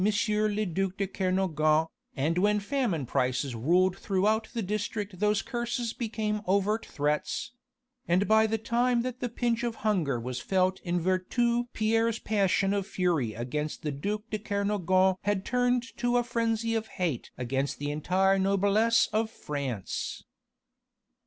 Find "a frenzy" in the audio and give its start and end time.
16.17-16.73